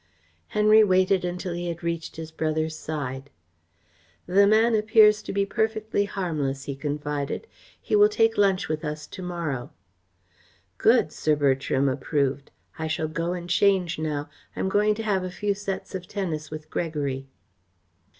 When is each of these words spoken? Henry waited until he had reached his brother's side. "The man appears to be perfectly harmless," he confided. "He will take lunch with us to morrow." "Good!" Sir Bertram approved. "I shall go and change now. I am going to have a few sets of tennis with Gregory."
Henry 0.47 0.83
waited 0.83 1.23
until 1.23 1.53
he 1.53 1.67
had 1.67 1.83
reached 1.83 2.15
his 2.15 2.31
brother's 2.31 2.75
side. 2.75 3.29
"The 4.25 4.47
man 4.47 4.73
appears 4.73 5.21
to 5.21 5.31
be 5.31 5.45
perfectly 5.45 6.05
harmless," 6.05 6.63
he 6.63 6.75
confided. 6.75 7.45
"He 7.79 7.95
will 7.95 8.09
take 8.09 8.35
lunch 8.35 8.67
with 8.67 8.83
us 8.83 9.05
to 9.05 9.21
morrow." 9.21 9.69
"Good!" 10.79 11.11
Sir 11.11 11.35
Bertram 11.35 11.87
approved. 11.87 12.49
"I 12.79 12.87
shall 12.87 13.07
go 13.09 13.33
and 13.33 13.47
change 13.47 13.99
now. 13.99 14.27
I 14.55 14.59
am 14.61 14.69
going 14.69 14.95
to 14.95 15.03
have 15.03 15.23
a 15.23 15.29
few 15.29 15.53
sets 15.53 15.93
of 15.93 16.07
tennis 16.07 16.49
with 16.49 16.71
Gregory." 16.71 17.27